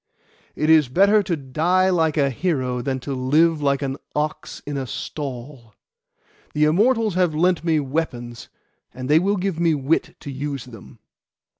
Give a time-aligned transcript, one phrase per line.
[0.55, 4.75] 'It is better to die like a hero than to live like an ox in
[4.75, 5.75] a stall.
[6.55, 8.49] The Immortals have lent me weapons,
[8.95, 10.97] and they will give me wit to use them.